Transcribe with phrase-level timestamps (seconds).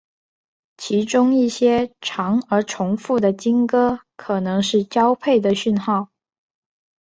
[0.77, 6.09] 其中一些长而重复的鲸歌可能是交配的讯号。